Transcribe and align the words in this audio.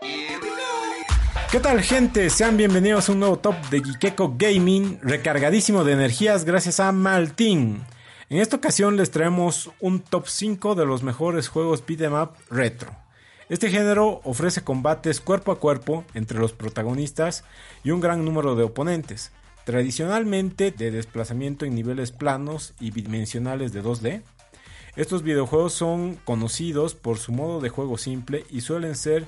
¿Qué 0.00 1.60
tal 1.60 1.82
gente? 1.82 2.28
Sean 2.30 2.56
bienvenidos 2.56 3.08
a 3.08 3.12
un 3.12 3.20
nuevo 3.20 3.38
top 3.38 3.56
de 3.70 3.82
Gikeko 3.82 4.34
Gaming 4.36 4.98
recargadísimo 5.02 5.84
de 5.84 5.94
energías 5.94 6.44
gracias 6.44 6.78
a 6.80 6.92
Maltin. 6.92 7.82
En 8.28 8.38
esta 8.38 8.56
ocasión 8.56 8.96
les 8.96 9.10
traemos 9.10 9.70
un 9.80 10.00
top 10.00 10.28
5 10.28 10.74
de 10.74 10.84
los 10.84 11.02
mejores 11.02 11.48
juegos 11.48 11.84
beat'em 11.86 12.12
up 12.12 12.32
retro. 12.50 12.94
Este 13.48 13.70
género 13.70 14.20
ofrece 14.24 14.62
combates 14.62 15.20
cuerpo 15.20 15.52
a 15.52 15.58
cuerpo 15.58 16.04
entre 16.12 16.38
los 16.38 16.52
protagonistas 16.52 17.44
y 17.82 17.90
un 17.92 18.00
gran 18.00 18.24
número 18.24 18.54
de 18.54 18.64
oponentes, 18.64 19.32
tradicionalmente 19.64 20.70
de 20.70 20.90
desplazamiento 20.90 21.64
en 21.64 21.74
niveles 21.74 22.12
planos 22.12 22.74
y 22.78 22.90
bidimensionales 22.90 23.72
de 23.72 23.82
2D. 23.82 24.22
Estos 24.96 25.22
videojuegos 25.22 25.72
son 25.72 26.16
conocidos 26.24 26.94
por 26.94 27.18
su 27.18 27.32
modo 27.32 27.60
de 27.60 27.70
juego 27.70 27.96
simple 27.96 28.44
y 28.50 28.60
suelen 28.60 28.96
ser 28.96 29.26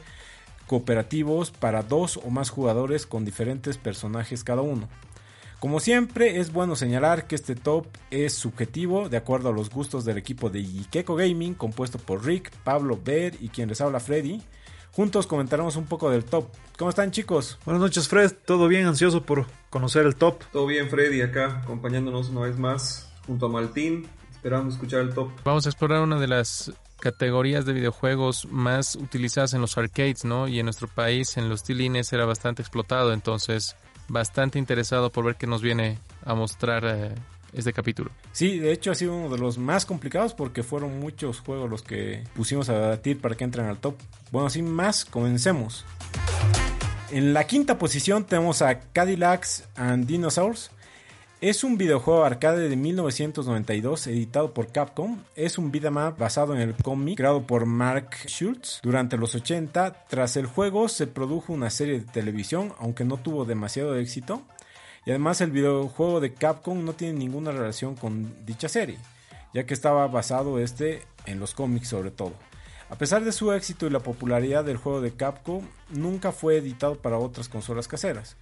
cooperativos 0.70 1.50
para 1.50 1.82
dos 1.82 2.16
o 2.18 2.30
más 2.30 2.48
jugadores 2.48 3.04
con 3.04 3.24
diferentes 3.24 3.76
personajes 3.76 4.44
cada 4.44 4.62
uno. 4.62 4.88
Como 5.58 5.80
siempre, 5.80 6.38
es 6.38 6.52
bueno 6.52 6.76
señalar 6.76 7.26
que 7.26 7.34
este 7.34 7.56
top 7.56 7.88
es 8.12 8.34
subjetivo 8.34 9.08
de 9.08 9.16
acuerdo 9.16 9.48
a 9.48 9.52
los 9.52 9.68
gustos 9.68 10.04
del 10.04 10.16
equipo 10.16 10.48
de 10.48 10.60
Ikeko 10.60 11.16
Gaming, 11.16 11.54
compuesto 11.54 11.98
por 11.98 12.24
Rick, 12.24 12.52
Pablo, 12.62 12.96
Ver 13.04 13.34
y 13.40 13.48
quien 13.48 13.68
les 13.68 13.80
habla 13.80 13.98
Freddy. 13.98 14.40
Juntos 14.92 15.26
comentaremos 15.26 15.74
un 15.74 15.86
poco 15.86 16.08
del 16.08 16.24
top. 16.24 16.46
¿Cómo 16.78 16.90
están 16.90 17.10
chicos? 17.10 17.58
Buenas 17.64 17.82
noches 17.82 18.06
Fred, 18.06 18.30
todo 18.44 18.68
bien, 18.68 18.86
ansioso 18.86 19.24
por 19.26 19.46
conocer 19.70 20.06
el 20.06 20.14
top. 20.14 20.44
Todo 20.52 20.66
bien 20.66 20.88
Freddy 20.88 21.20
acá, 21.22 21.62
acompañándonos 21.64 22.28
una 22.28 22.42
vez 22.42 22.56
más 22.56 23.12
junto 23.26 23.46
a 23.46 23.48
Maltín, 23.48 24.06
esperando 24.30 24.70
escuchar 24.72 25.00
el 25.00 25.14
top. 25.14 25.32
Vamos 25.42 25.66
a 25.66 25.68
explorar 25.68 26.00
una 26.02 26.20
de 26.20 26.28
las 26.28 26.72
categorías 27.00 27.64
de 27.66 27.72
videojuegos 27.72 28.46
más 28.50 28.96
utilizadas 28.96 29.54
en 29.54 29.60
los 29.60 29.76
arcades, 29.76 30.24
¿no? 30.24 30.46
Y 30.48 30.58
en 30.58 30.66
nuestro 30.66 30.88
país, 30.88 31.36
en 31.36 31.48
los 31.48 31.62
tilines, 31.62 32.12
era 32.12 32.24
bastante 32.24 32.62
explotado, 32.62 33.12
entonces 33.12 33.76
bastante 34.08 34.58
interesado 34.58 35.10
por 35.10 35.24
ver 35.24 35.36
qué 35.36 35.46
nos 35.46 35.62
viene 35.62 35.98
a 36.24 36.34
mostrar 36.34 36.84
eh, 36.84 37.14
este 37.52 37.72
capítulo. 37.72 38.10
Sí, 38.32 38.58
de 38.58 38.72
hecho 38.72 38.90
ha 38.90 38.94
sido 38.94 39.14
uno 39.14 39.34
de 39.34 39.38
los 39.38 39.58
más 39.58 39.86
complicados 39.86 40.34
porque 40.34 40.62
fueron 40.62 40.98
muchos 41.00 41.40
juegos 41.40 41.70
los 41.70 41.82
que 41.82 42.24
pusimos 42.34 42.68
a 42.68 42.74
debatir 42.74 43.20
para 43.20 43.34
que 43.34 43.44
entren 43.44 43.66
al 43.66 43.78
top. 43.78 43.96
Bueno, 44.30 44.50
sin 44.50 44.70
más, 44.70 45.04
comencemos. 45.04 45.84
En 47.10 47.32
la 47.32 47.44
quinta 47.46 47.78
posición 47.78 48.24
tenemos 48.24 48.62
a 48.62 48.80
Cadillacs 48.80 49.64
and 49.74 50.06
Dinosaurs. 50.06 50.70
Es 51.40 51.64
un 51.64 51.78
videojuego 51.78 52.26
arcade 52.26 52.68
de 52.68 52.76
1992 52.76 54.08
editado 54.08 54.52
por 54.52 54.70
Capcom. 54.72 55.22
Es 55.36 55.56
un 55.56 55.72
beat'em 55.72 55.96
up 55.96 56.18
basado 56.18 56.54
en 56.54 56.60
el 56.60 56.74
cómic 56.74 57.16
creado 57.16 57.46
por 57.46 57.64
Mark 57.64 58.10
Schultz 58.26 58.80
durante 58.82 59.16
los 59.16 59.34
80. 59.34 60.04
Tras 60.06 60.36
el 60.36 60.44
juego 60.44 60.86
se 60.90 61.06
produjo 61.06 61.54
una 61.54 61.70
serie 61.70 62.00
de 62.00 62.04
televisión, 62.04 62.74
aunque 62.78 63.06
no 63.06 63.16
tuvo 63.16 63.46
demasiado 63.46 63.96
éxito. 63.96 64.42
Y 65.06 65.12
además 65.12 65.40
el 65.40 65.50
videojuego 65.50 66.20
de 66.20 66.34
Capcom 66.34 66.84
no 66.84 66.92
tiene 66.92 67.14
ninguna 67.14 67.52
relación 67.52 67.96
con 67.96 68.44
dicha 68.44 68.68
serie, 68.68 68.98
ya 69.54 69.64
que 69.64 69.72
estaba 69.72 70.06
basado 70.08 70.58
este 70.58 71.04
en 71.24 71.40
los 71.40 71.54
cómics 71.54 71.88
sobre 71.88 72.10
todo. 72.10 72.34
A 72.90 72.96
pesar 72.96 73.24
de 73.24 73.32
su 73.32 73.50
éxito 73.52 73.86
y 73.86 73.90
la 73.90 74.00
popularidad 74.00 74.62
del 74.62 74.76
juego 74.76 75.00
de 75.00 75.12
Capcom, 75.12 75.66
nunca 75.88 76.32
fue 76.32 76.58
editado 76.58 76.96
para 76.96 77.16
otras 77.16 77.48
consolas 77.48 77.88
caseras. 77.88 78.36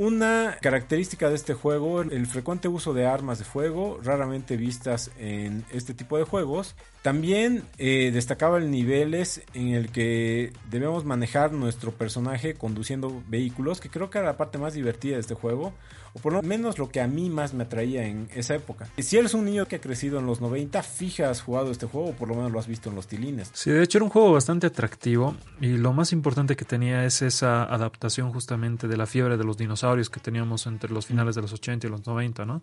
Una 0.00 0.56
característica 0.62 1.28
de 1.28 1.34
este 1.34 1.54
juego, 1.54 2.02
el 2.02 2.28
frecuente 2.28 2.68
uso 2.68 2.94
de 2.94 3.04
armas 3.04 3.40
de 3.40 3.44
fuego, 3.44 3.98
raramente 4.00 4.56
vistas 4.56 5.10
en 5.18 5.64
este 5.72 5.92
tipo 5.92 6.16
de 6.16 6.22
juegos. 6.22 6.76
También 7.02 7.64
eh, 7.78 8.12
destacaba 8.14 8.58
el 8.58 8.70
niveles 8.70 9.42
en 9.54 9.70
el 9.74 9.90
que 9.90 10.52
debemos 10.70 11.04
manejar 11.04 11.50
nuestro 11.50 11.90
personaje 11.90 12.54
conduciendo 12.54 13.24
vehículos, 13.26 13.80
que 13.80 13.90
creo 13.90 14.08
que 14.08 14.18
era 14.18 14.28
la 14.28 14.36
parte 14.36 14.56
más 14.56 14.74
divertida 14.74 15.14
de 15.14 15.20
este 15.22 15.34
juego, 15.34 15.72
por 16.18 16.32
lo 16.32 16.42
menos 16.42 16.78
lo 16.78 16.88
que 16.88 17.00
a 17.00 17.06
mí 17.06 17.30
más 17.30 17.54
me 17.54 17.64
atraía 17.64 18.06
en 18.06 18.28
esa 18.34 18.54
época. 18.54 18.88
Si 18.98 19.16
eres 19.16 19.34
un 19.34 19.44
niño 19.44 19.66
que 19.66 19.76
ha 19.76 19.80
crecido 19.80 20.18
en 20.18 20.26
los 20.26 20.40
90, 20.40 20.82
fija 20.82 21.30
has 21.30 21.40
jugado 21.40 21.70
este 21.70 21.86
juego, 21.86 22.10
o 22.10 22.12
por 22.12 22.28
lo 22.28 22.34
menos 22.34 22.52
lo 22.52 22.58
has 22.58 22.66
visto 22.66 22.88
en 22.90 22.96
los 22.96 23.06
tilines. 23.06 23.50
Sí, 23.52 23.70
de 23.70 23.82
hecho 23.82 23.98
era 23.98 24.04
un 24.04 24.10
juego 24.10 24.32
bastante 24.32 24.66
atractivo 24.66 25.36
y 25.60 25.76
lo 25.76 25.92
más 25.92 26.12
importante 26.12 26.56
que 26.56 26.64
tenía 26.64 27.04
es 27.04 27.22
esa 27.22 27.64
adaptación 27.64 28.32
justamente 28.32 28.88
de 28.88 28.96
la 28.96 29.06
fiebre 29.06 29.36
de 29.36 29.44
los 29.44 29.56
dinosaurios 29.56 30.10
que 30.10 30.20
teníamos 30.20 30.66
entre 30.66 30.90
los 30.90 31.06
finales 31.06 31.34
de 31.34 31.42
los 31.42 31.52
80 31.52 31.86
y 31.86 31.90
los 31.90 32.06
90, 32.06 32.44
¿no? 32.44 32.60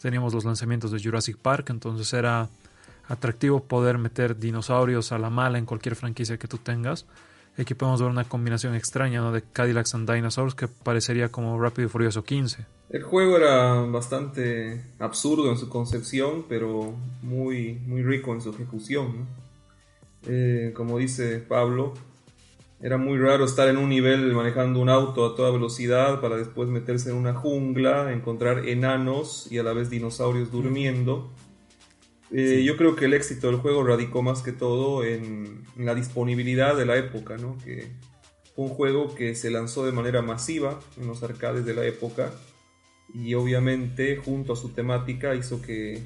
Teníamos 0.00 0.34
los 0.34 0.44
lanzamientos 0.44 0.92
de 0.92 1.02
Jurassic 1.02 1.36
Park, 1.38 1.70
entonces 1.70 2.12
era 2.12 2.48
atractivo 3.08 3.64
poder 3.64 3.98
meter 3.98 4.38
dinosaurios 4.38 5.12
a 5.12 5.18
la 5.18 5.30
mala 5.30 5.58
en 5.58 5.66
cualquier 5.66 5.96
franquicia 5.96 6.38
que 6.38 6.48
tú 6.48 6.58
tengas. 6.58 7.06
Aquí 7.58 7.74
podemos 7.74 8.00
ver 8.00 8.10
una 8.10 8.24
combinación 8.24 8.74
extraña 8.74 9.20
¿no? 9.20 9.32
de 9.32 9.42
Cadillacs 9.42 9.94
and 9.94 10.10
Dinosaurs 10.10 10.54
que 10.54 10.68
parecería 10.68 11.30
como 11.30 11.58
Rápido 11.60 11.88
Furioso 11.88 12.22
15. 12.22 12.66
El 12.90 13.02
juego 13.02 13.36
era 13.36 13.80
bastante 13.80 14.84
absurdo 14.98 15.50
en 15.50 15.56
su 15.56 15.68
concepción, 15.68 16.44
pero 16.48 16.94
muy, 17.22 17.80
muy 17.86 18.02
rico 18.02 18.32
en 18.34 18.42
su 18.42 18.50
ejecución. 18.50 19.26
Eh, 20.28 20.72
como 20.74 20.98
dice 20.98 21.38
Pablo, 21.38 21.94
era 22.80 22.98
muy 22.98 23.18
raro 23.18 23.44
estar 23.44 23.68
en 23.68 23.78
un 23.78 23.88
nivel 23.88 24.34
manejando 24.34 24.80
un 24.80 24.90
auto 24.90 25.24
a 25.24 25.34
toda 25.34 25.50
velocidad 25.50 26.20
para 26.20 26.36
después 26.36 26.68
meterse 26.68 27.10
en 27.10 27.16
una 27.16 27.32
jungla, 27.32 28.12
encontrar 28.12 28.68
enanos 28.68 29.50
y 29.50 29.58
a 29.58 29.62
la 29.62 29.72
vez 29.72 29.88
dinosaurios 29.88 30.52
durmiendo. 30.52 31.30
Eh, 32.32 32.64
yo 32.64 32.76
creo 32.76 32.96
que 32.96 33.04
el 33.04 33.14
éxito 33.14 33.46
del 33.48 33.56
juego 33.56 33.84
radicó 33.84 34.22
más 34.22 34.42
que 34.42 34.52
todo 34.52 35.04
en, 35.04 35.64
la 35.76 35.94
disponibilidad 35.94 36.76
de 36.76 36.86
la 36.86 36.96
época, 36.96 37.36
¿no? 37.36 37.56
Que 37.64 37.88
fue 38.54 38.64
un 38.64 38.70
juego 38.70 39.14
que 39.14 39.34
se 39.34 39.50
lanzó 39.50 39.84
de 39.84 39.92
manera 39.92 40.22
masiva 40.22 40.80
en 41.00 41.06
los 41.06 41.22
arcades 41.22 41.64
de 41.64 41.74
la 41.74 41.84
época 41.84 42.32
y 43.14 43.34
obviamente 43.34 44.16
junto 44.16 44.54
a 44.54 44.56
su 44.56 44.70
temática 44.70 45.34
hizo 45.34 45.62
que, 45.62 46.02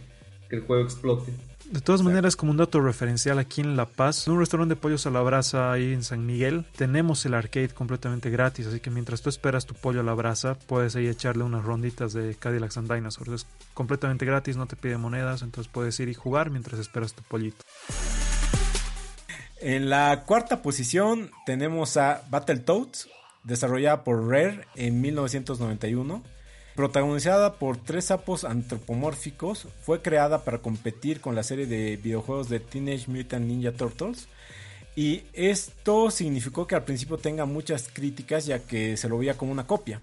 que 0.50 0.56
el 0.56 0.62
juego 0.62 0.82
explote. 0.82 1.32
De 1.70 1.80
todas 1.80 2.02
maneras, 2.02 2.34
como 2.34 2.50
un 2.50 2.56
dato 2.56 2.80
referencial 2.80 3.38
aquí 3.38 3.60
en 3.60 3.76
La 3.76 3.86
Paz, 3.86 4.26
en 4.26 4.32
un 4.32 4.40
restaurante 4.40 4.74
de 4.74 4.80
pollos 4.80 5.06
a 5.06 5.10
la 5.10 5.20
brasa 5.20 5.70
ahí 5.70 5.92
en 5.92 6.02
San 6.02 6.26
Miguel, 6.26 6.66
tenemos 6.76 7.24
el 7.26 7.34
arcade 7.34 7.68
completamente 7.68 8.28
gratis, 8.28 8.66
así 8.66 8.80
que 8.80 8.90
mientras 8.90 9.22
tú 9.22 9.28
esperas 9.28 9.66
tu 9.66 9.74
pollo 9.74 10.00
a 10.00 10.02
la 10.02 10.14
brasa, 10.14 10.56
puedes 10.66 10.96
ahí 10.96 11.06
echarle 11.06 11.44
unas 11.44 11.64
ronditas 11.64 12.12
de 12.12 12.34
Cadillacs 12.34 12.76
and 12.76 12.92
Dinosaurs. 12.92 13.30
Es 13.30 13.46
completamente 13.72 14.26
gratis, 14.26 14.56
no 14.56 14.66
te 14.66 14.74
pide 14.74 14.98
monedas, 14.98 15.42
entonces 15.42 15.72
puedes 15.72 15.98
ir 16.00 16.08
y 16.08 16.14
jugar 16.14 16.50
mientras 16.50 16.80
esperas 16.80 17.14
tu 17.14 17.22
pollito. 17.22 17.64
En 19.60 19.90
la 19.90 20.24
cuarta 20.26 20.62
posición 20.62 21.30
tenemos 21.46 21.96
a 21.96 22.22
Battletoads, 22.30 23.08
desarrollada 23.44 24.02
por 24.02 24.28
Rare 24.28 24.66
en 24.74 25.00
1991 25.00 26.24
Protagonizada 26.74 27.54
por 27.54 27.76
tres 27.76 28.06
sapos 28.06 28.44
antropomórficos, 28.44 29.66
fue 29.82 30.02
creada 30.02 30.44
para 30.44 30.58
competir 30.58 31.20
con 31.20 31.34
la 31.34 31.42
serie 31.42 31.66
de 31.66 31.96
videojuegos 31.96 32.48
de 32.48 32.60
Teenage 32.60 33.10
Mutant 33.10 33.46
Ninja 33.46 33.72
Turtles. 33.72 34.28
Y 34.96 35.22
esto 35.32 36.10
significó 36.10 36.66
que 36.66 36.74
al 36.74 36.84
principio 36.84 37.18
tenga 37.18 37.44
muchas 37.44 37.88
críticas 37.92 38.46
ya 38.46 38.60
que 38.60 38.96
se 38.96 39.08
lo 39.08 39.18
veía 39.18 39.36
como 39.36 39.52
una 39.52 39.66
copia. 39.66 40.00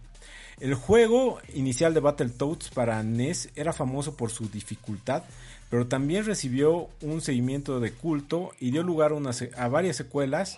El 0.59 0.73
juego 0.73 1.39
inicial 1.53 1.93
de 1.93 1.99
Battletoads 1.99 2.69
para 2.69 3.03
NES 3.03 3.49
era 3.55 3.73
famoso 3.73 4.17
por 4.17 4.31
su 4.31 4.49
dificultad, 4.49 5.23
pero 5.69 5.87
también 5.87 6.25
recibió 6.25 6.89
un 7.01 7.21
seguimiento 7.21 7.79
de 7.79 7.91
culto 7.91 8.51
y 8.59 8.71
dio 8.71 8.81
lugar 8.81 9.11
a, 9.13 9.63
a 9.63 9.67
varias 9.67 9.97
secuelas, 9.97 10.57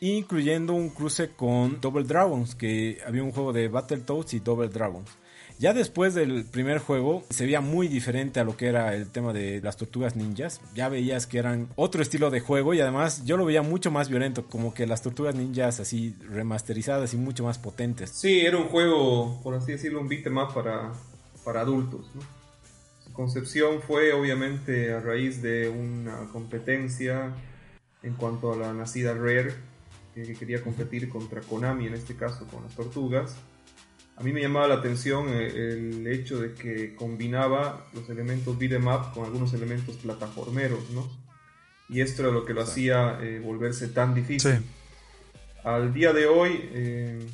incluyendo 0.00 0.72
un 0.72 0.88
cruce 0.88 1.30
con 1.30 1.80
Double 1.80 2.04
Dragons, 2.04 2.54
que 2.54 2.98
había 3.06 3.22
un 3.22 3.32
juego 3.32 3.52
de 3.52 3.68
Battletoads 3.68 4.34
y 4.34 4.40
Double 4.40 4.68
Dragons. 4.68 5.08
Ya 5.58 5.74
después 5.74 6.14
del 6.14 6.46
primer 6.46 6.78
juego 6.78 7.22
se 7.28 7.44
veía 7.44 7.60
muy 7.60 7.86
diferente 7.86 8.40
a 8.40 8.44
lo 8.44 8.56
que 8.56 8.68
era 8.68 8.94
el 8.94 9.10
tema 9.10 9.34
de 9.34 9.60
las 9.60 9.76
tortugas 9.76 10.16
ninjas. 10.16 10.62
Ya 10.74 10.88
veías 10.88 11.26
que 11.26 11.36
eran 11.36 11.68
otro 11.76 12.00
estilo 12.00 12.30
de 12.30 12.40
juego 12.40 12.72
y 12.72 12.80
además 12.80 13.26
yo 13.26 13.36
lo 13.36 13.44
veía 13.44 13.60
mucho 13.60 13.90
más 13.90 14.08
violento, 14.08 14.46
como 14.46 14.72
que 14.72 14.86
las 14.86 15.02
tortugas 15.02 15.34
ninjas 15.34 15.78
así 15.78 16.16
remasterizadas 16.30 17.12
y 17.12 17.18
mucho 17.18 17.44
más 17.44 17.58
potentes. 17.58 18.08
Sí, 18.08 18.40
era 18.40 18.56
un 18.56 18.68
juego, 18.68 19.38
por 19.42 19.52
así 19.52 19.72
decirlo, 19.72 20.00
un 20.00 20.08
beat'em 20.08 20.38
up 20.38 20.54
para, 20.54 20.92
para 21.44 21.60
adultos. 21.60 22.10
Su 23.04 23.12
concepción 23.12 23.82
fue 23.82 24.14
obviamente 24.14 24.94
a 24.94 25.00
raíz 25.00 25.42
de 25.42 25.68
una 25.68 26.26
competencia 26.32 27.34
en 28.02 28.14
cuanto 28.14 28.54
a 28.54 28.56
la 28.56 28.72
nacida 28.72 29.12
Rare, 29.12 29.52
que 30.14 30.34
quería 30.34 30.62
competir 30.62 31.08
contra 31.08 31.40
Konami, 31.40 31.86
en 31.86 31.94
este 31.94 32.16
caso 32.16 32.46
con 32.46 32.64
las 32.64 32.74
tortugas 32.74 33.36
a 34.20 34.22
mí 34.22 34.34
me 34.34 34.42
llamaba 34.42 34.68
la 34.68 34.74
atención 34.74 35.28
eh, 35.30 35.46
el 35.46 36.06
hecho 36.06 36.38
de 36.40 36.52
que 36.52 36.94
combinaba 36.94 37.86
los 37.94 38.10
elementos 38.10 38.58
beat'em 38.58 38.86
up 38.86 39.14
con 39.14 39.24
algunos 39.24 39.54
elementos 39.54 39.96
plataformeros, 39.96 40.90
¿no? 40.90 41.08
Y 41.88 42.02
esto 42.02 42.22
era 42.22 42.30
lo 42.30 42.44
que 42.44 42.52
lo 42.52 42.60
hacía 42.60 43.18
eh, 43.22 43.40
volverse 43.42 43.88
tan 43.88 44.14
difícil. 44.14 44.62
Al 45.64 45.94
día 45.94 46.12
de 46.12 46.26
hoy, 46.26 46.68
eh, 46.74 47.26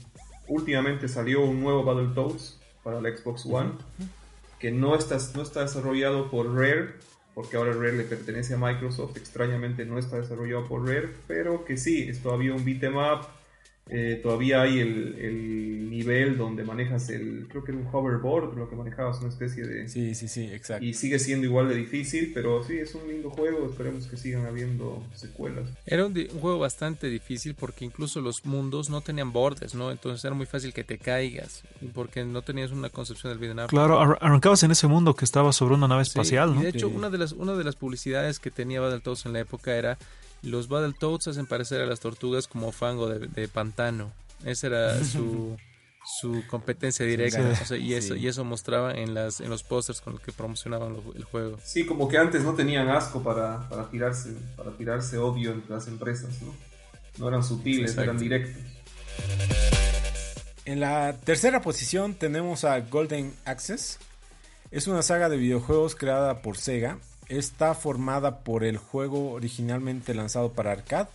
últimamente 0.47 1.09
salió 1.09 1.45
un 1.45 1.61
nuevo 1.61 1.83
Battletoads 1.83 2.61
para 2.85 3.01
la 3.01 3.09
Xbox 3.15 3.45
One, 3.47 3.73
que 4.61 4.71
no 4.71 4.95
está, 4.95 5.19
no 5.35 5.43
está 5.43 5.63
desarrollado 5.63 6.31
por 6.31 6.55
Rare, 6.55 6.95
porque 7.37 7.59
ahora 7.59 7.75
Rare 7.75 7.93
le 7.93 8.05
pertenece 8.05 8.55
a 8.55 8.57
Microsoft, 8.57 9.19
extrañamente 9.19 9.85
no 9.85 9.99
está 9.99 10.17
desarrollado 10.17 10.67
por 10.67 10.89
Rare, 10.89 11.11
pero 11.27 11.67
que 11.67 11.77
sí, 11.77 12.09
es 12.09 12.23
todavía 12.23 12.55
un 12.55 12.65
beat'em 12.65 12.97
up 12.97 13.27
Eh, 13.89 14.19
todavía 14.23 14.63
hay 14.63 14.81
el, 14.81 15.17
el, 15.19 15.91
nivel 15.91 16.37
donde 16.37 16.65
manejas 16.65 17.09
el, 17.09 17.47
creo 17.49 17.65
que 17.65 17.73
era 17.73 17.81
un 17.81 17.87
hoverboard, 17.87 18.57
lo 18.57 18.69
que 18.69 18.77
manejabas, 18.77 19.21
una 19.21 19.29
especie 19.29 19.65
de... 19.65 19.89
Sí, 19.89 20.15
sí, 20.15 20.29
sí, 20.29 20.45
exacto. 20.53 20.85
Y 20.85 20.93
sigue 20.93 21.19
siendo 21.19 21.47
igual 21.47 21.69
de 21.69 21.77
difícil, 21.77 22.33
pero 22.35 22.63
sí, 22.65 22.77
es 22.79 22.95
un 22.95 23.09
lindo 23.09 23.31
juego, 23.31 23.67
esperemos 23.71 24.07
que 24.09 24.17
sigan 24.17 24.45
habiendo 24.45 25.03
secuelas. 25.15 25.71
Era 25.87 26.05
un, 26.05 26.19
un 26.19 26.41
juego 26.41 26.59
bastante 26.59 27.09
difícil 27.09 27.55
porque 27.55 27.85
incluso 27.85 28.21
los 28.21 28.45
mundos 28.45 28.91
no 28.91 29.01
tenían 29.01 29.33
bordes, 29.33 29.75
¿no? 29.75 29.91
Entonces 29.91 30.25
era 30.25 30.35
muy 30.35 30.47
fácil 30.47 30.73
que 30.73 30.85
te 30.85 30.99
caigas, 30.99 31.63
porque 31.95 32.25
no 32.25 32.43
tenías 32.43 32.73
una 32.73 32.91
concepción 32.91 33.33
del 33.33 33.39
video. 33.39 33.67
Claro, 33.69 34.01
ar 34.01 34.19
arrancabas 34.21 34.63
en 34.65 34.73
ese 34.73 34.87
mundo 34.87 35.15
que 35.15 35.25
estaba 35.25 35.53
sobre 35.53 35.75
una 35.75 35.89
nave 35.89 36.03
espacial, 36.03 36.55
¿no? 36.55 36.63
de 36.63 36.71
hecho, 36.71 36.89
una, 36.89 37.11
de 37.11 37.19
las, 37.19 37.33
una 37.33 37.55
de 37.55 37.65
las 37.65 37.77
publicidades 37.77 38.39
que 38.39 38.51
tenía 38.51 38.81
Battletoads 38.81 39.27
en 39.27 39.33
la 39.33 39.41
época 39.41 39.77
era 39.77 39.99
los 40.47 40.69
Battletoads 40.69 41.29
hacen 41.29 41.47
parecer 41.47 41.81
a 41.81 41.87
las 41.87 42.01
tortugas 42.01 42.47
como 42.49 42.73
fango 42.73 43.09
de, 43.09 43.27
de 43.29 43.49
pantano. 43.49 44.13
Esa 44.45 44.67
era 44.69 45.05
su, 45.05 45.57
su 46.21 46.43
competencia 46.49 47.05
directa. 47.07 47.55
Sí, 47.57 47.63
o 47.63 47.67
sea, 47.67 47.77
y, 47.77 47.95
eso, 47.95 48.15
sí. 48.15 48.21
y 48.21 48.29
eso 48.29 48.45
mostraba 48.45 48.93
en, 48.93 49.15
las, 49.15 49.41
en 49.41 49.51
los 49.51 49.63
pósters 49.63 50.01
con 50.01 50.15
los 50.15 50.23
que 50.23 50.33
promocionaban 50.33 50.93
lo- 50.95 51.15
el 51.15 51.25
juego. 51.25 51.59
Sí, 51.65 51.85
como 51.87 52.09
que 52.09 52.19
antes 52.19 52.43
no 52.43 52.55
tenían 52.55 52.89
asco 52.89 53.23
para, 53.23 53.69
para 53.69 53.89
tirarse 53.91 54.35
para 54.57 54.71
tirarse 54.73 55.19
odio 55.19 55.53
entre 55.53 55.75
las 55.75 55.87
empresas, 55.89 56.41
¿no? 56.43 56.55
No 57.19 57.29
eran 57.29 57.43
sutiles, 57.43 57.91
Exacto. 57.93 58.03
eran 58.11 58.19
directos. 58.19 58.63
En 60.65 60.81
la 60.81 61.15
tercera 61.25 61.61
posición 61.61 62.15
tenemos 62.15 62.65
a 62.65 62.81
Golden 62.81 63.33
Access. 63.45 63.99
Es 64.73 64.89
una 64.89 65.03
saga 65.03 65.29
de 65.29 65.37
videojuegos 65.37 65.95
creada 65.95 66.43
por 66.43 66.57
Sega. 66.59 66.99
Está 67.29 67.75
formada 67.75 68.41
por 68.41 68.65
el 68.65 68.77
juego 68.77 69.33
originalmente 69.33 70.15
lanzado 70.15 70.53
para 70.53 70.73
arcade 70.73 71.09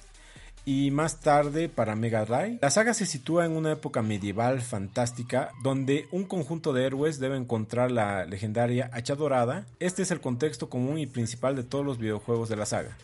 y 0.65 0.91
más 0.91 1.19
tarde 1.21 1.69
para 1.69 1.95
Mega 1.95 2.25
Drive. 2.25 2.59
La 2.61 2.69
saga 2.69 2.93
se 2.93 3.05
sitúa 3.05 3.45
en 3.45 3.53
una 3.53 3.71
época 3.71 4.01
medieval 4.01 4.61
fantástica 4.61 5.51
donde 5.63 6.07
un 6.11 6.25
conjunto 6.25 6.73
de 6.73 6.85
héroes 6.85 7.19
debe 7.19 7.37
encontrar 7.37 7.91
la 7.91 8.25
legendaria 8.25 8.89
hacha 8.93 9.15
dorada. 9.15 9.65
Este 9.79 10.01
es 10.01 10.11
el 10.11 10.21
contexto 10.21 10.69
común 10.69 10.99
y 10.99 11.07
principal 11.07 11.55
de 11.55 11.63
todos 11.63 11.85
los 11.85 11.97
videojuegos 11.97 12.49
de 12.49 12.57
la 12.57 12.65
saga. 12.65 12.97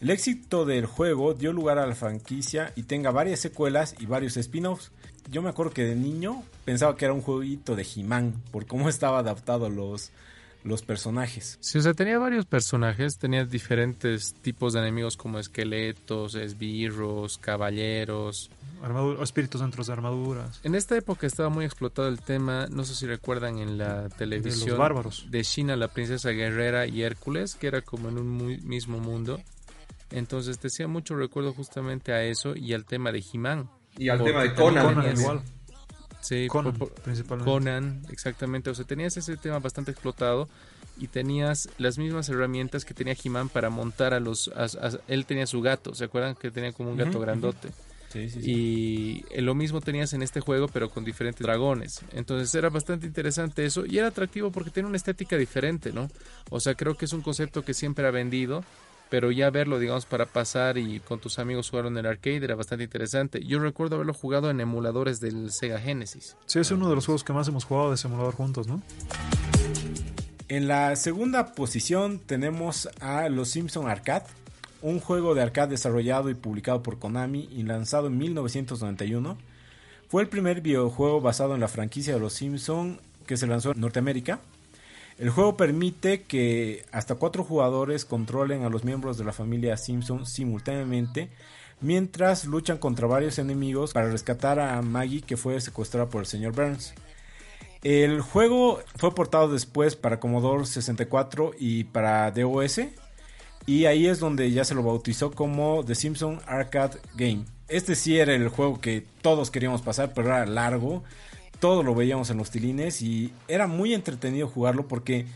El 0.00 0.10
éxito 0.10 0.64
del 0.64 0.86
juego 0.86 1.34
dio 1.34 1.52
lugar 1.52 1.78
a 1.78 1.86
la 1.86 1.94
franquicia 1.94 2.72
y 2.76 2.84
tenga 2.84 3.10
varias 3.10 3.40
secuelas 3.40 3.96
y 3.98 4.06
varios 4.06 4.36
spin-offs. 4.36 4.92
Yo 5.28 5.42
me 5.42 5.48
acuerdo 5.48 5.72
que 5.72 5.84
de 5.84 5.96
niño 5.96 6.44
pensaba 6.64 6.96
que 6.96 7.04
era 7.04 7.14
un 7.14 7.22
jueguito 7.22 7.74
de 7.74 7.84
He-Man 7.84 8.34
por 8.52 8.66
cómo 8.66 8.88
estaba 8.88 9.18
adaptado 9.18 9.66
a 9.66 9.70
los, 9.70 10.12
los 10.64 10.82
personajes. 10.82 11.56
Sí, 11.60 11.78
o 11.78 11.82
sea, 11.82 11.94
tenía 11.94 12.18
varios 12.18 12.44
personajes, 12.46 13.16
tenía 13.18 13.44
diferentes 13.44 14.34
tipos 14.42 14.72
de 14.72 14.80
enemigos 14.80 15.16
como 15.16 15.38
esqueletos, 15.38 16.34
esbirros, 16.34 17.38
caballeros. 17.38 18.50
Armadura- 18.82 19.22
espíritus 19.24 19.60
dentro 19.60 19.82
de 19.82 19.92
armaduras. 19.92 20.60
En 20.62 20.74
esta 20.74 20.96
época 20.96 21.26
estaba 21.26 21.48
muy 21.48 21.64
explotado 21.64 22.08
el 22.08 22.20
tema, 22.20 22.66
no 22.70 22.84
sé 22.84 22.94
si 22.94 23.06
recuerdan 23.06 23.58
en 23.58 23.78
la 23.78 24.08
televisión 24.08 24.78
bárbaros. 24.78 25.26
de 25.30 25.42
China, 25.42 25.74
la 25.76 25.88
princesa 25.88 26.30
guerrera 26.30 26.86
y 26.86 27.02
Hércules, 27.02 27.54
que 27.56 27.66
era 27.66 27.80
como 27.82 28.08
en 28.08 28.18
un 28.18 28.28
muy- 28.28 28.58
mismo 28.60 28.98
mundo. 28.98 29.40
Entonces 30.10 30.58
te 30.58 30.68
hacía 30.68 30.88
mucho 30.88 31.16
recuerdo 31.16 31.52
justamente 31.52 32.12
a 32.12 32.22
eso 32.24 32.54
y 32.56 32.72
al 32.72 32.84
tema 32.84 33.12
de 33.12 33.22
He-Man. 33.32 33.68
Y 33.96 34.08
al 34.10 34.22
tema 34.22 34.42
de 34.42 34.54
Conan. 34.54 34.94
Conan 34.94 35.18
igual. 35.18 35.42
Sí, 36.20 36.46
Conan, 36.48 36.72
por- 36.74 36.90
por- 36.90 37.02
principalmente. 37.02 37.50
Conan, 37.50 38.02
exactamente. 38.10 38.70
O 38.70 38.74
sea, 38.74 38.84
tenías 38.84 39.16
ese 39.16 39.36
tema 39.36 39.58
bastante 39.60 39.90
explotado 39.92 40.48
y 40.98 41.06
tenías 41.08 41.68
las 41.78 41.96
mismas 41.98 42.28
herramientas 42.28 42.84
que 42.84 42.92
tenía 42.94 43.14
He-Man 43.22 43.48
para 43.48 43.70
montar 43.70 44.14
a 44.14 44.20
los... 44.20 44.48
a- 44.48 44.64
a- 44.64 44.98
él 45.06 45.26
tenía 45.26 45.46
su 45.46 45.60
gato, 45.62 45.94
¿se 45.94 46.04
acuerdan 46.04 46.34
que 46.34 46.50
tenía 46.50 46.72
como 46.72 46.90
un 46.90 46.96
gato 46.96 47.20
grandote? 47.20 47.68
Sí, 48.12 48.30
sí, 48.30 48.42
sí. 48.42 48.50
Y 48.50 49.24
eh, 49.30 49.42
lo 49.42 49.54
mismo 49.54 49.80
tenías 49.82 50.12
en 50.14 50.22
este 50.22 50.40
juego, 50.40 50.66
pero 50.68 50.88
con 50.90 51.04
diferentes 51.04 51.44
dragones. 51.46 52.00
Entonces 52.12 52.52
era 52.54 52.70
bastante 52.70 53.06
interesante 53.06 53.64
eso 53.66 53.84
y 53.84 53.98
era 53.98 54.08
atractivo 54.08 54.50
porque 54.50 54.70
tiene 54.70 54.88
una 54.88 54.96
estética 54.96 55.36
diferente, 55.36 55.92
¿no? 55.92 56.10
O 56.48 56.58
sea, 56.58 56.74
creo 56.74 56.96
que 56.96 57.04
es 57.04 57.12
un 57.12 57.20
concepto 57.20 57.62
que 57.62 57.74
siempre 57.74 58.06
ha 58.06 58.10
vendido, 58.10 58.64
pero 59.10 59.30
ya 59.30 59.50
verlo, 59.50 59.78
digamos, 59.78 60.06
para 60.06 60.26
pasar 60.26 60.78
y 60.78 61.00
con 61.00 61.18
tus 61.18 61.38
amigos 61.38 61.70
jugar 61.70 61.86
en 61.86 61.96
el 61.96 62.06
arcade 62.06 62.44
era 62.44 62.54
bastante 62.54 62.84
interesante. 62.84 63.44
Yo 63.44 63.58
recuerdo 63.58 63.96
haberlo 63.96 64.14
jugado 64.14 64.50
en 64.50 64.60
emuladores 64.60 65.20
del 65.20 65.50
Sega 65.50 65.78
Genesis. 65.78 66.36
Sí, 66.46 66.58
es 66.58 66.70
uno 66.70 66.88
de 66.88 66.94
los 66.94 67.06
juegos 67.06 67.24
que 67.24 67.32
más 67.32 67.48
hemos 67.48 67.64
jugado 67.64 67.90
de 67.90 67.96
simulador 67.96 68.34
juntos, 68.34 68.66
¿no? 68.66 68.82
En 70.48 70.66
la 70.66 70.96
segunda 70.96 71.52
posición 71.52 72.18
tenemos 72.18 72.88
a 73.00 73.28
Los 73.28 73.50
Simpson 73.50 73.88
Arcade, 73.88 74.24
un 74.80 74.98
juego 74.98 75.34
de 75.34 75.42
arcade 75.42 75.72
desarrollado 75.72 76.30
y 76.30 76.34
publicado 76.34 76.82
por 76.82 76.98
Konami 76.98 77.48
y 77.52 77.64
lanzado 77.64 78.06
en 78.06 78.16
1991. 78.16 79.36
Fue 80.08 80.22
el 80.22 80.28
primer 80.28 80.62
videojuego 80.62 81.20
basado 81.20 81.54
en 81.54 81.60
la 81.60 81.68
franquicia 81.68 82.14
de 82.14 82.20
Los 82.20 82.32
Simpson 82.32 82.98
que 83.26 83.36
se 83.36 83.46
lanzó 83.46 83.72
en 83.72 83.80
Norteamérica. 83.80 84.40
El 85.18 85.30
juego 85.30 85.56
permite 85.56 86.22
que 86.22 86.84
hasta 86.92 87.16
cuatro 87.16 87.42
jugadores 87.42 88.04
controlen 88.04 88.62
a 88.62 88.68
los 88.68 88.84
miembros 88.84 89.18
de 89.18 89.24
la 89.24 89.32
familia 89.32 89.76
Simpson 89.76 90.26
simultáneamente 90.26 91.28
mientras 91.80 92.44
luchan 92.44 92.78
contra 92.78 93.06
varios 93.06 93.38
enemigos 93.38 93.92
para 93.92 94.10
rescatar 94.10 94.60
a 94.60 94.80
Maggie 94.82 95.22
que 95.22 95.36
fue 95.36 95.60
secuestrada 95.60 96.08
por 96.08 96.20
el 96.20 96.26
señor 96.26 96.52
Burns. 96.52 96.94
El 97.82 98.20
juego 98.20 98.80
fue 98.96 99.14
portado 99.14 99.52
después 99.52 99.94
para 99.94 100.18
Commodore 100.18 100.66
64 100.66 101.52
y 101.58 101.84
para 101.84 102.30
DOS. 102.30 102.80
Y 103.66 103.84
ahí 103.84 104.06
es 104.06 104.18
donde 104.18 104.50
ya 104.50 104.64
se 104.64 104.74
lo 104.74 104.82
bautizó 104.82 105.30
como 105.30 105.84
The 105.84 105.94
Simpson 105.94 106.40
Arcade 106.46 106.98
Game. 107.14 107.44
Este 107.68 107.94
sí 107.94 108.18
era 108.18 108.34
el 108.34 108.48
juego 108.48 108.80
que 108.80 109.04
todos 109.20 109.50
queríamos 109.50 109.82
pasar, 109.82 110.12
pero 110.14 110.28
era 110.28 110.46
largo. 110.46 111.04
Todo 111.58 111.82
lo 111.82 111.94
veíamos 111.94 112.30
en 112.30 112.38
los 112.38 112.50
tilines 112.50 113.02
y 113.02 113.32
era 113.48 113.66
muy 113.66 113.94
entretenido 113.94 114.48
jugarlo 114.48 114.86
porque 114.86 115.26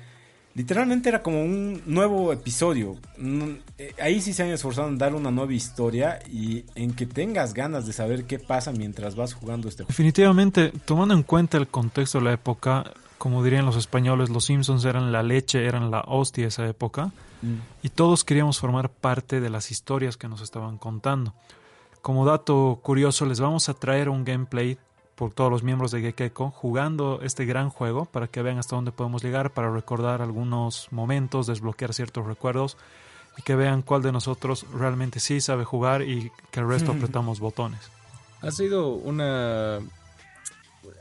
literalmente 0.55 1.09
era 1.09 1.23
como 1.23 1.43
un 1.43 1.83
nuevo 1.87 2.33
episodio. 2.33 2.97
Mm, 3.19 3.51
eh, 3.79 3.95
Ahí 4.01 4.21
sí 4.21 4.33
se 4.33 4.43
han 4.43 4.51
esforzado 4.51 4.89
en 4.89 4.99
dar 4.99 5.15
una 5.15 5.31
nueva 5.31 5.53
historia 5.53 6.19
y 6.31 6.65
en 6.75 6.95
que 6.95 7.07
tengas 7.07 7.55
ganas 7.55 7.87
de 7.87 7.93
saber 7.93 8.25
qué 8.25 8.39
pasa 8.39 8.73
mientras 8.73 9.15
vas 9.17 9.35
jugando 9.35 9.69
este 9.69 9.85
juego. 9.85 9.89
Definitivamente, 9.89 10.73
tomando 10.85 11.15
en 11.15 11.23
cuenta 11.23 11.59
el 11.59 11.69
contexto 11.69 12.19
de 12.19 12.25
la 12.25 12.33
época, 12.33 12.93
como 13.19 13.43
dirían 13.43 13.67
los 13.67 13.77
españoles, 13.77 14.31
los 14.31 14.45
Simpsons 14.47 14.85
eran 14.85 15.13
la 15.13 15.23
leche, 15.23 15.65
eran 15.65 15.91
la 15.91 16.01
hostia 16.07 16.45
de 16.45 16.49
esa 16.49 16.67
época, 16.67 17.13
y 17.83 17.89
todos 17.89 18.23
queríamos 18.23 18.61
formar 18.61 18.89
parte 18.89 19.41
de 19.41 19.51
las 19.51 19.73
historias 19.73 20.17
que 20.17 20.29
nos 20.29 20.43
estaban 20.43 20.79
contando. 20.79 21.35
Como 22.01 22.25
dato 22.25 22.79
curioso, 22.83 23.27
les 23.27 23.41
vamos 23.41 23.69
a 23.69 23.75
traer 23.75 24.09
un 24.09 24.25
gameplay 24.25 24.79
por 25.23 25.33
todos 25.33 25.53
los 25.53 25.63
miembros 25.63 25.93
de 25.93 26.01
Gekeko 26.01 26.51
jugando 26.51 27.21
este 27.23 27.45
gran 27.45 27.71
juego 27.71 28.07
para 28.07 28.27
que 28.27 28.43
vean 28.43 28.59
hasta 28.59 28.75
dónde 28.75 28.91
podemos 28.91 29.23
llegar, 29.23 29.53
para 29.53 29.73
recordar 29.73 30.21
algunos 30.21 30.89
momentos, 30.91 31.47
desbloquear 31.47 31.95
ciertos 31.95 32.27
recuerdos 32.27 32.77
y 33.39 33.43
que 33.43 33.55
vean 33.55 33.83
cuál 33.83 34.03
de 34.03 34.11
nosotros 34.11 34.67
realmente 34.75 35.21
sí 35.21 35.41
sabe 35.41 35.63
jugar 35.63 36.03
y 36.03 36.33
que 36.51 36.59
el 36.59 36.67
resto 36.67 36.91
apretamos 36.91 37.39
botones. 37.39 37.79
Ha 38.41 38.51
sido 38.51 38.89
una... 38.95 39.79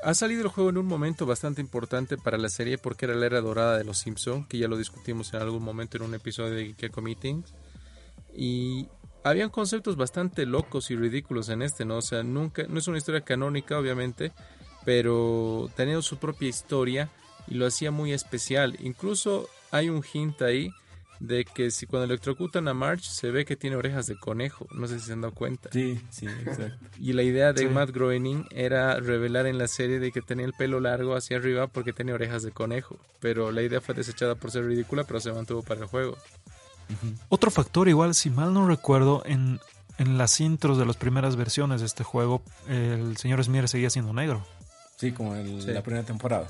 Ha 0.03 0.13
salido 0.13 0.43
el 0.43 0.49
juego 0.49 0.69
en 0.69 0.77
un 0.77 0.85
momento 0.85 1.25
bastante 1.25 1.59
importante 1.59 2.15
para 2.15 2.37
la 2.37 2.49
serie 2.49 2.77
porque 2.77 3.05
era 3.05 3.15
la 3.15 3.25
era 3.25 3.41
dorada 3.41 3.79
de 3.79 3.85
los 3.85 3.97
Simpson, 3.97 4.45
que 4.45 4.59
ya 4.59 4.67
lo 4.67 4.77
discutimos 4.77 5.33
en 5.33 5.41
algún 5.41 5.63
momento 5.63 5.97
en 5.97 6.03
un 6.03 6.13
episodio 6.13 6.53
de 6.53 6.75
Geeko 6.77 7.01
Meetings. 7.01 7.51
Y 8.35 8.87
habían 9.23 9.49
conceptos 9.49 9.95
bastante 9.95 10.45
locos 10.45 10.91
y 10.91 10.95
ridículos 10.95 11.49
en 11.49 11.61
este, 11.61 11.85
¿no? 11.85 11.97
O 11.97 12.01
sea, 12.01 12.23
nunca, 12.23 12.63
no 12.67 12.79
es 12.79 12.87
una 12.87 12.97
historia 12.97 13.21
canónica, 13.21 13.77
obviamente, 13.77 14.31
pero 14.85 15.69
tenía 15.75 16.01
su 16.01 16.17
propia 16.17 16.49
historia 16.49 17.09
y 17.47 17.55
lo 17.55 17.65
hacía 17.65 17.91
muy 17.91 18.13
especial. 18.13 18.77
Incluso 18.81 19.47
hay 19.71 19.89
un 19.89 20.03
hint 20.13 20.41
ahí 20.41 20.71
de 21.19 21.45
que 21.45 21.69
si 21.69 21.85
cuando 21.85 22.05
electrocutan 22.05 22.67
a 22.67 22.73
Marge 22.73 23.05
se 23.05 23.29
ve 23.29 23.45
que 23.45 23.55
tiene 23.55 23.75
orejas 23.75 24.07
de 24.07 24.15
conejo. 24.15 24.65
No 24.71 24.87
sé 24.87 24.99
si 24.99 25.05
se 25.05 25.13
han 25.13 25.21
dado 25.21 25.35
cuenta. 25.35 25.69
Sí, 25.71 26.01
sí, 26.09 26.25
exacto. 26.25 26.83
Y 26.99 27.13
la 27.13 27.21
idea 27.21 27.53
de 27.53 27.61
Sí. 27.61 27.67
Matt 27.67 27.91
Groening 27.91 28.45
era 28.49 28.99
revelar 28.99 29.45
en 29.45 29.59
la 29.59 29.67
serie 29.67 29.99
de 29.99 30.11
que 30.11 30.21
tenía 30.23 30.47
el 30.47 30.53
pelo 30.53 30.79
largo 30.79 31.15
hacia 31.15 31.37
arriba 31.37 31.67
porque 31.67 31.93
tenía 31.93 32.15
orejas 32.15 32.41
de 32.41 32.51
conejo. 32.51 32.97
Pero 33.19 33.51
la 33.51 33.61
idea 33.61 33.81
fue 33.81 33.93
desechada 33.93 34.33
por 34.33 34.49
ser 34.49 34.65
ridícula, 34.65 35.03
pero 35.03 35.19
se 35.19 35.31
mantuvo 35.31 35.61
para 35.61 35.81
el 35.81 35.85
juego. 35.87 36.17
Otro 37.29 37.51
factor, 37.51 37.87
igual, 37.89 38.15
si 38.15 38.29
mal 38.29 38.53
no 38.53 38.67
recuerdo, 38.67 39.23
en, 39.25 39.59
en 39.97 40.17
las 40.17 40.39
intros 40.41 40.77
de 40.77 40.85
las 40.85 40.97
primeras 40.97 41.35
versiones 41.35 41.81
de 41.81 41.87
este 41.87 42.03
juego, 42.03 42.41
el 42.67 43.17
señor 43.17 43.43
Smear 43.43 43.67
seguía 43.67 43.89
siendo 43.89 44.13
negro. 44.13 44.45
Sí, 44.97 45.11
como 45.11 45.35
en 45.35 45.61
Sí. 45.61 45.71
la 45.71 45.81
primera 45.81 46.05
temporada. 46.05 46.47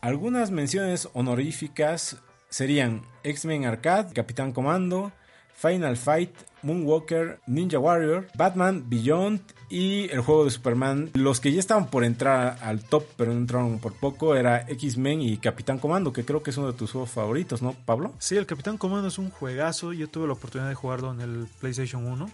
Algunas 0.00 0.50
menciones 0.50 1.08
honoríficas 1.12 2.16
serían 2.50 3.02
X-Men 3.24 3.64
Arcade, 3.66 4.12
Capitán 4.14 4.52
Comando, 4.52 5.12
Final 5.54 5.96
Fight, 5.96 6.30
Moonwalker, 6.62 7.40
Ninja 7.46 7.78
Warrior, 7.78 8.28
Batman 8.36 8.84
Beyond 8.88 9.40
y 9.68 10.08
el 10.10 10.20
juego 10.20 10.44
de 10.44 10.50
Superman. 10.50 11.10
Los 11.14 11.40
que 11.40 11.52
ya 11.52 11.60
estaban 11.60 11.88
por 11.88 12.04
entrar 12.04 12.58
al 12.62 12.82
top, 12.82 13.04
pero 13.16 13.32
no 13.32 13.38
entraron 13.38 13.78
por 13.78 13.92
poco, 13.92 14.34
era 14.34 14.62
X-Men 14.68 15.22
y 15.22 15.36
Capitán 15.38 15.78
Comando, 15.78 16.12
que 16.12 16.24
creo 16.24 16.42
que 16.42 16.50
es 16.50 16.56
uno 16.56 16.68
de 16.68 16.72
tus 16.72 16.92
juegos 16.92 17.10
favoritos, 17.10 17.62
¿no, 17.62 17.74
Pablo? 17.84 18.12
Sí, 18.18 18.36
el 18.36 18.46
Capitán 18.46 18.78
Comando 18.78 19.08
es 19.08 19.18
un 19.18 19.30
juegazo. 19.30 19.92
Yo 19.92 20.08
tuve 20.08 20.26
la 20.26 20.32
oportunidad 20.32 20.68
de 20.68 20.74
jugarlo 20.74 21.12
en 21.12 21.20
el 21.20 21.48
PlayStation 21.60 22.06
1. 22.06 22.30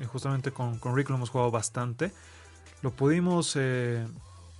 y 0.00 0.04
justamente 0.04 0.50
con, 0.50 0.78
con 0.78 0.96
Rick 0.96 1.10
lo 1.10 1.16
hemos 1.16 1.30
jugado 1.30 1.50
bastante. 1.50 2.12
Lo 2.82 2.90
pudimos 2.90 3.54
eh, 3.56 4.06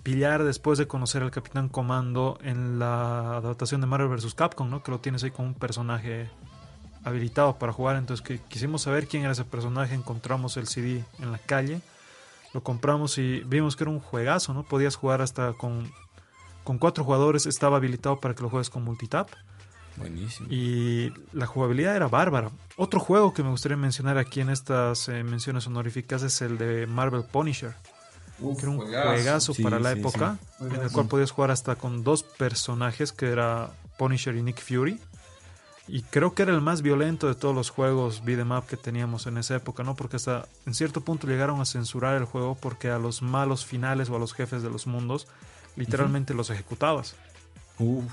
pillar 0.03 0.45
después 0.45 0.79
de 0.79 0.87
conocer 0.87 1.23
al 1.23 1.31
Capitán 1.31 1.69
Comando 1.69 2.39
en 2.43 2.79
la 2.79 3.37
adaptación 3.39 3.81
de 3.81 3.87
Marvel 3.87 4.09
vs. 4.09 4.35
Capcom, 4.35 4.71
¿no? 4.71 4.83
Que 4.83 4.91
lo 4.91 5.01
tienes 5.01 5.25
ahí 5.25 5.31
con 5.31 5.47
un 5.47 5.55
personaje 5.55 6.29
habilitado 7.05 7.59
para 7.59 7.73
jugar. 7.73 7.97
Entonces 7.97 8.25
que 8.25 8.39
quisimos 8.39 8.83
saber 8.83 9.07
quién 9.07 9.23
era 9.23 9.33
ese 9.33 9.45
personaje, 9.45 9.95
encontramos 9.95 10.57
el 10.57 10.67
CD 10.67 11.05
en 11.21 11.33
la 11.33 11.39
calle, 11.39 11.81
lo 12.55 12.63
compramos 12.63 13.19
y 13.19 13.41
vimos 13.41 13.77
que 13.77 13.85
era 13.85 13.91
un 13.91 14.01
juegazo, 14.01 14.55
¿no? 14.55 14.63
Podías 14.63 14.95
jugar 14.97 15.21
hasta 15.21 15.53
con, 15.53 15.91
con 16.63 16.79
cuatro 16.79 17.05
jugadores, 17.05 17.47
estaba 17.47 17.77
habilitado 17.77 18.21
para 18.21 18.35
que 18.35 18.43
lo 18.43 18.49
juegues 18.49 18.71
con 18.71 18.85
multitap. 18.85 19.29
Buenísimo. 19.97 20.49
Y 20.51 21.13
la 21.33 21.47
jugabilidad 21.47 21.95
era 21.95 22.09
bárbara. 22.09 22.51
Otro 22.77 22.99
juego 23.01 23.35
que 23.35 23.43
me 23.43 23.51
gustaría 23.51 23.77
mencionar 23.77 24.19
aquí 24.19 24.41
en 24.41 24.51
estas 24.51 25.09
eh, 25.09 25.23
menciones 25.23 25.67
honoríficas 25.67 26.23
es 26.23 26.41
el 26.43 26.57
de 26.59 26.87
Marvel 26.87 27.25
Punisher. 27.25 27.75
Uf, 28.41 28.57
que 28.57 28.63
era 28.63 28.71
un 28.71 28.79
juegazo. 28.79 29.09
juegazo 29.11 29.55
Sí, 29.55 29.63
para 29.63 29.79
la 29.79 29.93
sí, 29.93 29.99
época, 30.01 30.39
sí. 30.59 30.65
en 30.65 30.81
el 30.81 30.91
cual 30.91 31.07
podías 31.07 31.31
jugar 31.31 31.51
hasta 31.51 31.77
con 31.77 32.03
dos 32.03 32.23
personajes, 32.25 33.13
que 33.13 33.27
era 33.31 33.71
Punisher 33.99 34.35
y 34.37 34.43
Nick 34.43 34.61
Fury. 34.61 35.01
Y 35.87 36.03
creo 36.03 36.35
que 36.35 36.43
era 36.43 36.53
el 36.55 36.63
más 36.63 36.81
violento 36.81 37.29
de 37.29 37.35
todos 37.35 37.55
los 37.55 37.69
juegos 37.71 38.25
beat'em 38.25 38.53
up 38.53 38.65
que 38.67 38.77
teníamos 38.79 39.27
en 39.27 39.37
esa 39.37 39.57
época, 39.57 39.83
¿no? 39.83 39.95
Porque 39.95 40.17
hasta 40.17 40.47
en 40.65 40.73
cierto 40.75 41.03
punto 41.03 41.27
llegaron 41.27 41.61
a 41.61 41.67
censurar 41.67 42.17
el 42.17 42.25
juego 42.25 42.55
porque 42.59 42.89
a 42.91 42.99
los 42.99 43.21
malos 43.21 43.67
finales 43.67 44.09
o 44.09 44.17
a 44.17 44.19
los 44.19 44.33
jefes 44.33 44.63
de 44.63 44.71
los 44.71 44.87
mundos 44.87 45.27
literalmente 45.77 46.33
los 46.35 46.49
ejecutabas. 46.51 47.17
Uf, 47.79 48.05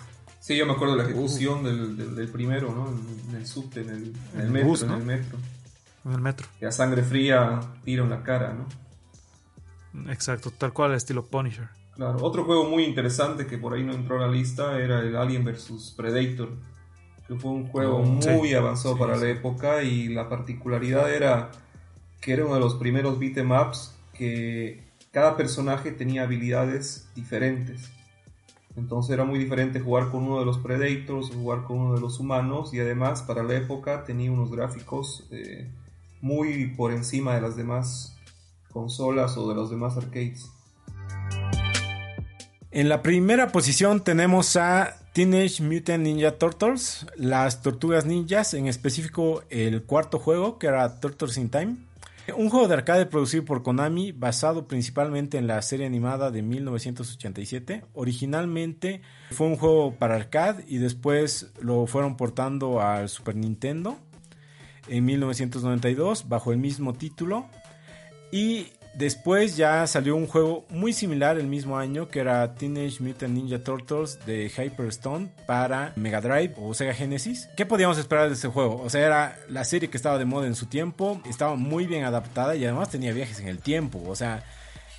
Sí, 0.42 0.58
yo 0.58 0.66
me 0.66 0.74
acuerdo 0.74 0.96
de 0.96 1.04
la 1.04 1.10
ejecución 1.10 1.64
del, 1.64 1.96
del- 1.96 2.16
del 2.16 2.28
primero, 2.28 2.74
¿no? 2.74 2.90
En, 3.30 3.36
el 3.36 3.46
subte, 3.46 3.82
en 3.82 3.90
el, 3.90 3.96
en 4.34 4.40
el 4.40 4.40
En 4.40 4.42
el 4.42 4.52
metro, 4.52 4.68
bus, 4.70 4.82
en 4.82 4.88
¿no? 4.90 4.98
el 4.98 5.04
metro. 5.04 5.38
En 6.04 6.12
el 6.14 6.20
metro. 6.22 6.48
Que 6.60 6.66
a 6.66 6.72
sangre 6.72 7.04
fría 7.04 7.60
tiro 7.86 8.04
en 8.06 8.10
la 8.10 8.24
cara, 8.24 8.54
¿no? 8.56 10.12
Exacto, 10.12 10.52
tal 10.52 10.74
cual, 10.74 10.94
estilo 10.94 11.26
Punisher. 11.26 11.70
Claro, 11.96 12.18
otro 12.24 12.44
juego 12.46 12.68
muy 12.70 12.84
interesante 12.86 13.46
que 13.46 13.58
por 13.60 13.74
ahí 13.74 13.84
no 13.84 13.94
entró 13.94 14.18
a 14.18 14.26
la 14.28 14.32
lista 14.34 14.80
era 14.80 15.02
el 15.02 15.16
Alien 15.16 15.46
vs 15.46 15.94
Predator, 15.96 16.50
que 17.32 17.40
fue 17.40 17.52
un 17.52 17.68
juego 17.68 18.00
muy 18.04 18.50
sí. 18.50 18.54
avanzado 18.56 18.96
Sí, 18.96 19.00
para 19.00 19.16
sí. 19.16 19.24
la 19.24 19.30
época 19.30 19.84
y 19.84 20.10
la 20.10 20.28
particularidad 20.28 21.14
era 21.14 21.50
que 22.20 22.34
era 22.34 22.44
uno 22.44 22.56
de 22.56 22.60
los 22.60 22.74
primeros 22.76 23.20
beat'em 23.20 23.52
ups 23.52 23.96
que 24.14 24.84
cada 25.12 25.38
personaje 25.38 25.92
tenía 25.94 26.24
habilidades 26.24 27.08
diferentes. 27.16 27.90
Entonces 28.76 29.14
era 29.14 29.24
muy 29.24 29.40
diferente 29.40 29.80
jugar 29.80 30.10
con 30.12 30.24
uno 30.24 30.40
de 30.40 30.46
los 30.46 30.58
Predators 30.58 31.30
o 31.32 31.34
jugar 31.36 31.64
con 31.64 31.80
uno 31.80 31.96
de 31.96 32.02
los 32.02 32.20
humanos 32.20 32.74
y 32.74 32.82
además 32.82 33.22
para 33.22 33.44
la 33.44 33.56
época 33.56 34.04
tenía 34.04 34.30
unos 34.30 34.52
gráficos 34.52 35.26
eh, 35.32 35.72
muy 36.20 36.68
por 36.76 36.92
encima 36.92 37.36
de 37.36 37.42
las 37.42 37.56
demás 37.56 38.18
consolas 38.74 39.38
o 39.38 39.48
de 39.48 39.56
los 39.56 39.70
demás 39.70 39.96
arcades. 39.96 40.52
En 42.72 42.90
la 42.90 43.02
primera 43.02 43.54
posición 43.54 44.04
tenemos 44.04 44.58
a 44.58 45.01
Teenage 45.14 45.62
Mutant 45.62 46.04
Ninja 46.04 46.38
Turtles, 46.38 47.06
las 47.18 47.62
tortugas 47.62 48.06
ninjas, 48.06 48.54
en 48.54 48.68
específico 48.68 49.44
el 49.50 49.84
cuarto 49.84 50.20
juego 50.20 50.58
que 50.58 50.68
era 50.68 51.02
Turtles 51.02 51.38
in 51.38 51.50
Time. 51.50 51.76
Un 52.38 52.50
juego 52.50 52.70
de 52.70 52.76
arcade 52.76 53.06
producido 53.06 53.44
por 53.44 53.62
Konami 53.62 54.14
basado 54.14 54.68
principalmente 54.68 55.38
en 55.38 55.48
la 55.48 55.62
serie 55.64 55.86
animada 55.86 56.32
de 56.32 56.42
1987. 56.42 57.84
Originalmente 57.94 59.02
fue 59.32 59.48
un 59.48 59.58
juego 59.58 59.96
para 59.96 60.16
arcade 60.16 60.64
y 60.66 60.78
después 60.78 61.52
lo 61.60 61.88
fueron 61.88 62.16
portando 62.16 62.80
al 62.80 63.10
Super 63.10 63.36
Nintendo 63.36 63.98
en 64.88 65.04
1992 65.04 66.30
bajo 66.30 66.54
el 66.54 66.58
mismo 66.58 66.94
título. 66.94 67.48
Y 68.32 68.68
después 68.94 69.58
ya 69.58 69.86
salió 69.88 70.16
un 70.16 70.28
juego 70.28 70.66
muy 70.70 70.94
similar 70.94 71.38
el 71.38 71.48
mismo 71.48 71.78
año 71.78 72.08
que 72.08 72.20
era 72.20 72.56
Teenage 72.56 73.02
Mutant 73.02 73.34
Ninja 73.34 73.60
Turtles 73.60 74.20
de 74.26 74.50
Hyperstone 74.50 75.30
para 75.46 75.94
Mega 75.96 76.22
Drive 76.22 76.54
o 76.58 76.74
Sega 76.74 76.94
Genesis. 76.94 77.50
¿Qué 77.56 77.66
podíamos 77.66 77.98
esperar 77.98 78.28
de 78.28 78.36
este 78.36 78.48
juego? 78.48 78.82
O 78.82 78.90
sea, 78.90 79.06
era 79.06 79.40
la 79.50 79.64
serie 79.64 79.90
que 79.90 79.98
estaba 79.98 80.18
de 80.18 80.26
moda 80.26 80.48
en 80.48 80.56
su 80.56 80.66
tiempo, 80.66 81.22
estaba 81.30 81.56
muy 81.56 81.86
bien 81.86 82.04
adaptada 82.04 82.56
y 82.56 82.66
además 82.66 82.90
tenía 82.90 83.14
viajes 83.14 83.40
en 83.40 83.48
el 83.48 83.60
tiempo. 83.60 84.02
O 84.08 84.16
sea, 84.16 84.44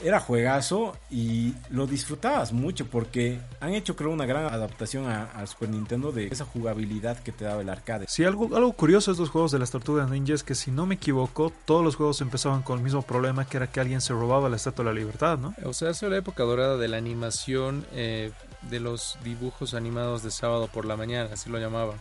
era 0.03 0.21
juegazo 0.21 0.97
y 1.11 1.55
lo 1.71 1.87
disfrutabas 1.87 2.53
mucho 2.53 2.87
porque 2.87 3.39
han 3.61 3.75
hecho 3.75 3.95
creo 3.97 4.11
una 4.11 4.27
gran 4.27 4.47
adaptación 4.47 5.07
a- 5.07 5.25
al 5.33 5.49
Super 5.49 5.69
Nintendo 5.71 6.13
de 6.13 6.27
esa 6.29 6.45
jugabilidad 6.45 7.19
que 7.19 7.33
te 7.33 7.45
daba 7.45 7.63
el 7.63 7.69
arcade. 7.69 8.07
Sí, 8.09 8.25
algo, 8.25 8.55
algo 8.57 8.73
curioso 8.73 9.11
de 9.11 9.15
estos 9.15 9.31
juegos 9.31 9.53
de 9.53 9.59
las 9.59 9.71
tortugas 9.71 10.11
ninjas 10.11 10.37
es 10.37 10.43
que 10.45 10.55
si 10.55 10.71
no 10.71 10.87
me 10.87 10.97
equivoco, 10.97 11.53
todos 11.65 11.85
los 11.85 11.97
juegos 11.97 12.21
empezaban 12.21 12.63
con 12.63 12.79
el 12.79 12.85
mismo 12.85 13.03
problema 13.03 13.45
que 13.47 13.57
era 13.59 13.67
que 13.67 13.81
alguien 13.81 14.01
se 14.01 14.13
robaba 14.13 14.49
la 14.49 14.57
estatua 14.57 14.85
de 14.85 14.91
la 14.93 14.99
libertad, 14.99 15.39
¿no? 15.39 15.55
O 15.65 15.73
sea, 15.73 15.91
es 15.91 16.03
la 16.03 16.17
época 16.17 16.43
dorada 16.43 16.77
de 16.77 16.89
la 16.89 16.97
animación, 16.97 17.85
eh, 17.93 18.33
de 18.71 18.81
los 18.81 19.19
dibujos 19.25 19.75
animados 19.75 20.23
de 20.23 20.31
sábado 20.31 20.69
por 20.73 20.85
la 20.85 20.97
mañana, 20.97 21.31
así 21.33 21.51
lo 21.51 21.59
llamaban. 21.59 21.97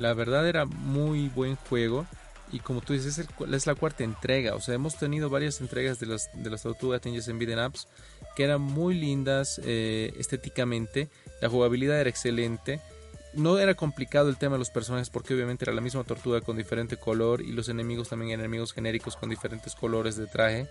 La 0.00 0.14
verdad 0.14 0.48
era 0.48 0.64
muy 0.64 1.28
buen 1.28 1.54
juego. 1.54 2.04
Y 2.52 2.60
como 2.60 2.80
tú 2.80 2.92
dices, 2.92 3.18
es, 3.18 3.66
la 3.66 3.74
cuarta 3.74 4.04
entrega. 4.04 4.54
O 4.54 4.60
sea, 4.60 4.74
hemos 4.74 4.96
tenido 4.96 5.30
varias 5.30 5.60
entregas 5.60 6.00
de 6.00 6.06
las, 6.06 6.30
de 6.34 6.50
las 6.50 6.62
Tortugas 6.62 7.04
Ninjas 7.04 7.28
en 7.28 7.38
Beat'em 7.38 7.72
que 8.36 8.44
eran 8.44 8.60
muy 8.60 8.94
lindas 8.94 9.60
eh, 9.64 10.12
estéticamente. 10.18 11.08
La 11.40 11.48
jugabilidad 11.48 12.00
era 12.00 12.10
excelente. 12.10 12.80
No 13.34 13.58
era 13.58 13.74
complicado 13.74 14.28
el 14.28 14.36
tema 14.36 14.54
de 14.54 14.60
los 14.60 14.70
personajes 14.70 15.10
porque 15.10 15.34
obviamente 15.34 15.64
era 15.64 15.72
la 15.72 15.80
misma 15.80 16.02
tortuga 16.02 16.40
con 16.40 16.56
diferente 16.56 16.96
color 16.96 17.40
y 17.42 17.52
los 17.52 17.68
enemigos 17.68 18.08
también 18.08 18.32
eran 18.32 18.40
enemigos 18.40 18.72
genéricos 18.72 19.16
con 19.16 19.30
diferentes 19.30 19.74
colores 19.74 20.16
de 20.16 20.26
traje. 20.26 20.66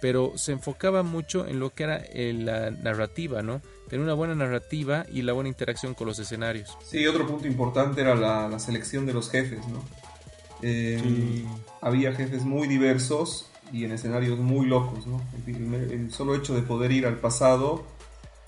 Pero 0.00 0.32
se 0.36 0.52
enfocaba 0.52 1.02
mucho 1.02 1.46
en 1.46 1.58
lo 1.58 1.70
que 1.70 1.82
era 1.82 1.96
eh, 1.96 2.32
la 2.32 2.70
narrativa, 2.70 3.42
¿no? 3.42 3.60
Tener 3.88 4.04
una 4.04 4.14
buena 4.14 4.36
narrativa 4.36 5.04
y 5.12 5.22
la 5.22 5.32
buena 5.32 5.48
interacción 5.48 5.94
con 5.94 6.06
los 6.06 6.20
escenarios. 6.20 6.78
Sí, 6.84 7.04
otro 7.06 7.26
punto 7.26 7.48
importante 7.48 8.00
era 8.00 8.14
la 8.14 8.58
selección 8.60 9.06
de 9.06 9.14
los 9.14 9.28
jefes, 9.28 9.66
¿no? 9.66 9.82
Eh, 10.62 11.00
Sí. 11.02 11.46
Había 11.80 12.12
jefes 12.12 12.44
muy 12.44 12.66
diversos 12.66 13.48
y 13.72 13.84
en 13.84 13.92
escenarios 13.92 14.38
muy 14.38 14.66
locos, 14.66 15.06
¿no? 15.06 15.20
El, 15.46 16.10
solo 16.12 16.34
hecho 16.34 16.54
de 16.54 16.62
poder 16.62 16.90
ir 16.90 17.06
al 17.06 17.16
pasado 17.16 17.84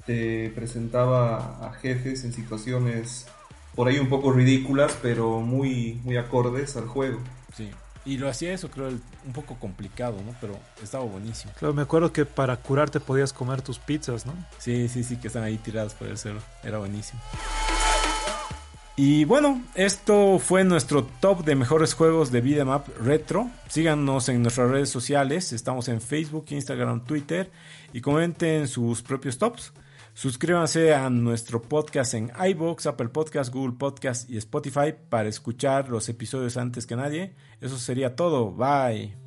te 0.07 0.51
presentaba 0.51 1.69
a 1.69 1.73
jefes 1.75 2.25
en 2.25 2.33
situaciones 2.33 3.27
por 3.75 3.87
ahí 3.89 3.99
un 3.99 4.09
poco 4.09 4.33
ridículas, 4.33 4.99
pero 5.01 5.41
muy, 5.41 6.01
muy 6.05 6.17
acordes 6.17 6.77
al 6.77 6.89
juego. 6.89 7.21
Sí. 7.57 7.71
Y 8.05 8.17
lo 8.17 8.29
hacía 8.29 8.53
eso, 8.53 8.71
creo, 8.71 8.89
un 8.89 9.33
poco 9.33 9.57
complicado, 9.57 10.17
¿no? 10.25 10.35
Pero 10.41 10.59
estaba 10.83 11.05
buenísimo. 11.05 11.53
Claro, 11.59 11.75
me 11.75 11.83
acuerdo 11.83 12.13
que 12.13 12.25
para 12.25 12.57
curarte 12.57 12.99
podías 12.99 13.33
comer 13.33 13.61
tus 13.61 13.79
pizzas, 13.79 14.25
¿no? 14.25 14.33
Sí, 14.59 14.89
sí, 14.89 15.05
sí, 15.05 15.17
que 15.17 15.29
están 15.29 15.43
ahí 15.45 15.59
tiradas 15.59 15.95
por 15.95 16.09
el 16.09 16.17
suelo. 16.17 16.41
Era 16.65 16.79
buenísimo. 16.79 17.21
Y 19.03 19.25
bueno, 19.25 19.63
esto 19.77 20.39
fue 20.39 20.63
nuestro 20.63 21.05
top 21.05 21.43
de 21.43 21.55
mejores 21.55 21.95
juegos 21.95 22.31
de 22.31 22.43
Beat'em 22.43 22.69
Up 22.69 22.83
Retro. 23.03 23.49
Síganos 23.67 24.29
en 24.29 24.43
nuestras 24.43 24.71
redes 24.71 24.91
sociales. 24.91 25.55
Estamos 25.55 25.89
en 25.89 26.03
Facebook, 26.03 26.45
Instagram, 26.51 27.07
Twitter. 27.07 27.51
Y 27.95 28.03
comenten 28.03 28.69
sus 28.69 29.01
propios 29.01 29.39
tops. 29.39 29.73
Suscríbanse 30.13 30.93
a 30.93 31.09
nuestro 31.09 31.63
podcast 31.63 32.13
en 32.13 32.31
iBox, 32.51 32.89
Apple 32.89 33.09
Podcast, 33.09 33.51
Google 33.51 33.79
Podcast 33.79 34.29
y 34.29 34.37
Spotify 34.37 34.93
para 35.09 35.31
escuchar 35.31 35.89
los 35.89 36.07
episodios 36.11 36.59
antes 36.59 36.87
que 36.87 36.95
nadie. 36.95 37.33
Eso 37.63 37.79
sería 37.79 38.15
todo. 38.15 38.51
Bye. 38.51 39.20